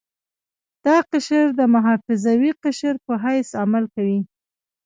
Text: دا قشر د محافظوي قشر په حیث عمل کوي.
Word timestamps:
دا 0.85 0.97
قشر 1.11 1.45
د 1.59 1.61
محافظوي 1.73 2.51
قشر 2.63 2.95
په 3.05 3.13
حیث 3.23 3.49
عمل 3.61 3.83
کوي. 3.95 4.19